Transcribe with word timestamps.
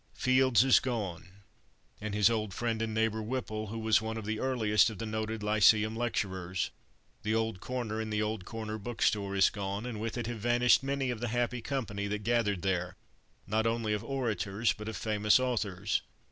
Fields 0.15 0.63
is 0.63 0.79
gone, 0.79 1.29
and 2.01 2.15
his 2.15 2.27
old 2.27 2.55
friend 2.55 2.81
and 2.81 2.91
neighbor 2.91 3.21
Whipple, 3.21 3.67
who 3.67 3.77
was 3.77 4.01
one 4.01 4.17
of 4.17 4.25
the 4.25 4.39
earliest 4.39 4.89
of 4.89 4.97
the 4.97 5.05
noted 5.05 5.43
lyceum 5.43 5.95
lecturers. 5.95 6.71
The 7.21 7.35
old 7.35 7.59
corner 7.59 8.01
in 8.01 8.09
the 8.09 8.19
old 8.19 8.43
corner 8.43 8.79
book 8.79 9.03
store 9.03 9.35
is 9.35 9.51
gone, 9.51 9.85
and 9.85 9.99
with 10.01 10.17
it 10.17 10.25
have 10.25 10.39
vanished 10.39 10.81
many 10.81 11.11
of 11.11 11.19
the 11.19 11.27
happy 11.27 11.61
company 11.61 12.07
that 12.07 12.23
gathered 12.23 12.63
there, 12.63 12.95
not 13.45 13.67
only 13.67 13.93
of 13.93 14.03
orators, 14.03 14.73
but 14.73 14.89
of 14.89 14.97
famous 14.97 15.39
authors. 15.39 16.01